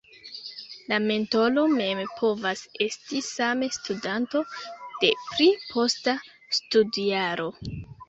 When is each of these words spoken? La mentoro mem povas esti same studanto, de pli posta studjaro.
La 0.93 0.97
mentoro 1.03 1.65
mem 1.73 2.01
povas 2.21 2.65
esti 2.87 3.23
same 3.29 3.71
studanto, 3.79 4.43
de 5.05 5.15
pli 5.29 5.49
posta 5.71 6.19
studjaro. 6.63 7.51